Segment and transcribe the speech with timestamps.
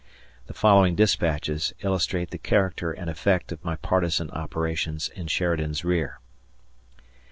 [0.47, 6.19] The following dispatches illustrate the character and effect of my partisan operations in Sheridan's rear.